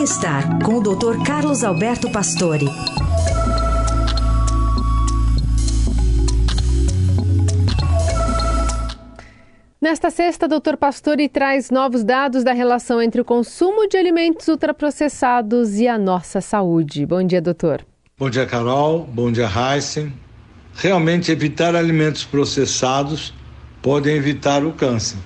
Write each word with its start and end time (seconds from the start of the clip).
Bem-estar 0.00 0.64
com 0.64 0.76
o 0.76 0.80
Dr. 0.80 1.22
Carlos 1.26 1.62
Alberto 1.62 2.10
Pastore. 2.10 2.64
Nesta 9.78 10.10
sexta, 10.10 10.48
Dr. 10.48 10.78
Pastore 10.78 11.28
traz 11.28 11.70
novos 11.70 12.02
dados 12.02 12.42
da 12.42 12.54
relação 12.54 13.02
entre 13.02 13.20
o 13.20 13.24
consumo 13.26 13.86
de 13.86 13.98
alimentos 13.98 14.48
ultraprocessados 14.48 15.74
e 15.74 15.86
a 15.86 15.98
nossa 15.98 16.40
saúde. 16.40 17.04
Bom 17.04 17.22
dia, 17.22 17.42
doutor. 17.42 17.84
Bom 18.18 18.30
dia, 18.30 18.46
Carol. 18.46 19.04
Bom 19.04 19.30
dia, 19.30 19.50
Heisen. 19.54 20.14
Realmente, 20.76 21.30
evitar 21.30 21.76
alimentos 21.76 22.24
processados 22.24 23.34
podem 23.82 24.16
evitar 24.16 24.64
o 24.64 24.72
câncer. 24.72 25.18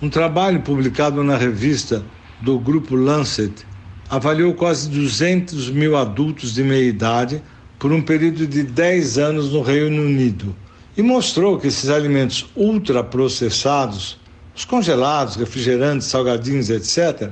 Um 0.00 0.08
trabalho 0.08 0.62
publicado 0.62 1.22
na 1.22 1.36
revista 1.36 2.02
do 2.40 2.58
grupo 2.58 2.96
Lancet 2.96 3.68
avaliou 4.10 4.52
quase 4.54 4.90
200 4.90 5.70
mil 5.70 5.96
adultos 5.96 6.52
de 6.52 6.64
meia 6.64 6.82
idade 6.82 7.40
por 7.78 7.92
um 7.92 8.02
período 8.02 8.44
de 8.44 8.64
10 8.64 9.18
anos 9.18 9.52
no 9.52 9.62
Reino 9.62 10.02
Unido 10.02 10.54
e 10.96 11.02
mostrou 11.02 11.56
que 11.56 11.68
esses 11.68 11.88
alimentos 11.88 12.50
ultraprocessados, 12.56 14.18
os 14.54 14.64
congelados, 14.64 15.36
refrigerantes, 15.36 16.08
salgadinhos, 16.08 16.70
etc., 16.70 17.30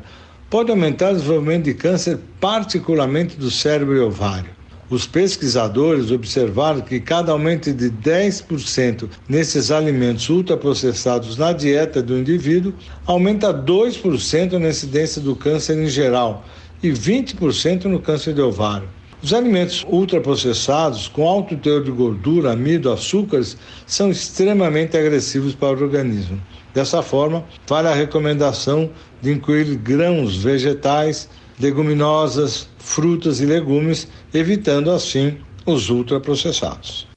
podem 0.48 0.72
aumentar 0.72 1.10
o 1.10 1.16
desenvolvimento 1.16 1.64
de 1.64 1.74
câncer, 1.74 2.16
particularmente 2.40 3.36
do 3.36 3.50
cérebro 3.50 3.96
e 3.96 4.00
ovário. 4.00 4.56
Os 4.88 5.06
pesquisadores 5.06 6.10
observaram 6.10 6.80
que 6.80 6.98
cada 6.98 7.32
aumento 7.32 7.70
de 7.74 7.90
10% 7.90 9.06
nesses 9.28 9.70
alimentos 9.70 10.30
ultraprocessados 10.30 11.36
na 11.36 11.52
dieta 11.52 12.00
do 12.00 12.16
indivíduo 12.16 12.72
aumenta 13.04 13.52
2% 13.52 14.52
na 14.52 14.68
incidência 14.68 15.20
do 15.20 15.36
câncer 15.36 15.76
em 15.76 15.88
geral 15.88 16.44
e 16.82 16.90
20% 16.90 17.84
no 17.84 18.00
câncer 18.00 18.34
de 18.34 18.40
ovário. 18.40 18.88
Os 19.20 19.34
alimentos 19.34 19.84
ultraprocessados, 19.88 21.08
com 21.08 21.26
alto 21.28 21.56
teor 21.56 21.82
de 21.82 21.90
gordura, 21.90 22.52
amido, 22.52 22.92
açúcares, 22.92 23.56
são 23.84 24.10
extremamente 24.10 24.96
agressivos 24.96 25.56
para 25.56 25.76
o 25.76 25.82
organismo. 25.82 26.40
Dessa 26.72 27.02
forma, 27.02 27.44
vale 27.66 27.88
a 27.88 27.94
recomendação 27.94 28.90
de 29.20 29.32
incluir 29.32 29.74
grãos 29.76 30.36
vegetais, 30.36 31.28
leguminosas, 31.58 32.68
frutas 32.78 33.40
e 33.40 33.46
legumes, 33.46 34.06
evitando 34.32 34.92
assim 34.92 35.36
os 35.66 35.90
ultraprocessados. 35.90 37.08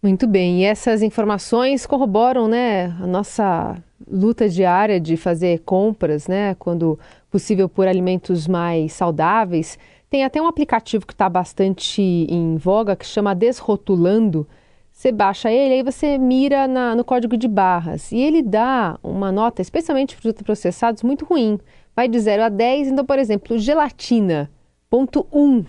Muito 0.00 0.28
bem, 0.28 0.60
e 0.60 0.64
essas 0.64 1.02
informações 1.02 1.84
corroboram 1.84 2.46
né, 2.46 2.96
a 3.02 3.06
nossa 3.06 3.76
luta 4.08 4.48
diária 4.48 5.00
de 5.00 5.16
fazer 5.16 5.58
compras, 5.64 6.28
né, 6.28 6.54
quando 6.54 6.96
possível, 7.28 7.68
por 7.68 7.88
alimentos 7.88 8.46
mais 8.46 8.92
saudáveis. 8.92 9.76
Tem 10.08 10.22
até 10.24 10.40
um 10.40 10.46
aplicativo 10.46 11.04
que 11.04 11.12
está 11.12 11.28
bastante 11.28 12.00
em 12.00 12.56
voga 12.56 12.94
que 12.94 13.04
chama 13.04 13.34
Desrotulando. 13.34 14.46
Você 14.92 15.10
baixa 15.10 15.50
ele, 15.50 15.74
aí 15.74 15.82
você 15.82 16.16
mira 16.16 16.68
na, 16.68 16.94
no 16.94 17.02
código 17.02 17.36
de 17.36 17.48
barras 17.48 18.12
e 18.12 18.18
ele 18.20 18.40
dá 18.40 19.00
uma 19.02 19.32
nota, 19.32 19.60
especialmente 19.60 20.16
para 20.16 20.28
os 20.28 20.42
processados, 20.42 21.02
muito 21.02 21.24
ruim. 21.24 21.58
Vai 21.96 22.06
de 22.06 22.20
0 22.20 22.44
a 22.44 22.48
10, 22.48 22.88
então, 22.88 23.04
por 23.04 23.18
exemplo, 23.18 23.58
gelatina, 23.58 24.48
ponto 24.88 25.26
1. 25.32 25.64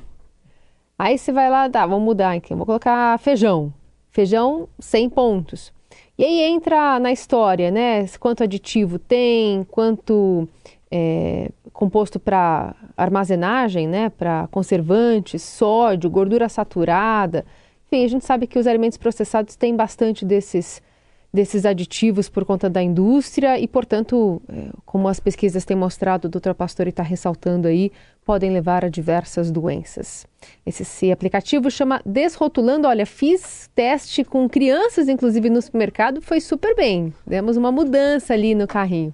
Aí 1.00 1.18
você 1.18 1.32
vai 1.32 1.50
lá, 1.50 1.68
tá, 1.68 1.84
vamos 1.88 2.06
mudar 2.06 2.34
aqui, 2.36 2.54
vou 2.54 2.66
colocar 2.66 3.18
feijão. 3.18 3.74
Feijão, 4.12 4.68
100 4.80 5.10
pontos. 5.10 5.74
E 6.18 6.24
aí 6.24 6.42
entra 6.42 7.00
na 7.00 7.12
história, 7.12 7.72
né? 7.72 8.06
Quanto 8.20 8.44
aditivo 8.44 9.00
tem, 9.00 9.64
quanto 9.66 10.48
é, 10.92 11.50
composto 11.72 12.20
para 12.20 12.76
armazenagem, 12.98 13.88
né, 13.88 14.10
para 14.10 14.48
conservantes, 14.52 15.42
sódio, 15.42 16.10
gordura 16.10 16.50
saturada. 16.50 17.46
Enfim, 17.88 18.04
a 18.04 18.08
gente 18.08 18.26
sabe 18.26 18.48
que 18.48 18.60
os 18.60 18.68
alimentos 18.68 18.98
processados 18.98 19.56
têm 19.56 19.76
bastante 19.76 20.26
desses, 20.26 20.82
desses 21.32 21.66
aditivos 21.66 22.28
por 22.28 22.44
conta 22.44 22.70
da 22.70 22.82
indústria 22.82 23.60
e, 23.60 23.68
portanto, 23.68 24.42
é, 24.50 24.70
como 24.86 25.08
as 25.08 25.20
pesquisas 25.20 25.64
têm 25.64 25.78
mostrado, 25.78 26.28
o 26.28 26.30
doutor 26.30 26.56
Pastore 26.56 26.90
está 26.90 27.04
ressaltando 27.04 27.68
aí, 27.68 27.92
podem 28.26 28.52
levar 28.52 28.84
a 28.84 28.90
diversas 28.90 29.52
doenças. 29.52 30.26
Esse, 30.66 30.84
esse 30.84 31.12
aplicativo 31.12 31.70
chama 31.70 32.02
Desrotulando. 32.06 32.88
Olha, 32.88 33.06
fiz 33.06 33.70
teste 33.76 34.24
com 34.24 34.50
crianças, 34.50 35.08
inclusive 35.08 35.50
no 35.50 35.62
supermercado, 35.62 36.22
foi 36.22 36.40
super 36.40 36.76
bem. 36.76 37.14
Demos 37.26 37.58
uma 37.58 37.72
mudança 37.72 38.34
ali 38.34 38.56
no 38.56 38.68
carrinho. 38.68 39.14